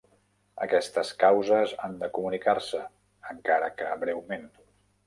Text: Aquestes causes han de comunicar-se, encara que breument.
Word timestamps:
Aquestes 0.65 1.11
causes 1.25 1.75
han 1.89 1.95
de 2.01 2.09
comunicar-se, 2.17 2.83
encara 3.35 3.73
que 3.79 3.97
breument. 4.07 4.53